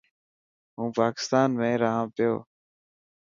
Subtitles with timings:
[0.75, 2.33] هون پاڪتان ۾ رهنا پيو.